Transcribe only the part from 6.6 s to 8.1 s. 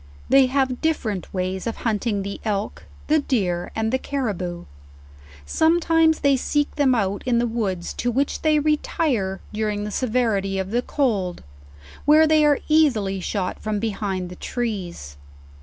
them out in the woods, to